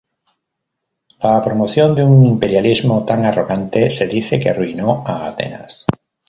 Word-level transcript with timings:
La 1.21 1.39
promoción 1.43 1.93
de 1.93 2.03
un 2.03 2.25
imperialismo 2.25 3.05
tan 3.05 3.23
arrogante 3.23 3.91
se 3.91 4.07
dice 4.07 4.39
que 4.39 4.49
arruinó 4.49 5.03
a 5.05 5.27
Atenas. 5.27 5.85